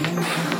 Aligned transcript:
You. 0.00 0.59